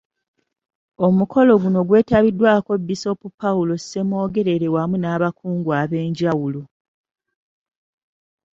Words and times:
Omukolo 1.07 1.51
guno 1.61 1.79
gwetabiddwako 1.87 2.71
Bisopu 2.87 3.27
Paul 3.39 3.67
Ssemwogerere 3.79 4.67
wamu 4.75 4.95
n’abakungu 4.99 5.69
ab’enjawulo. 5.81 6.61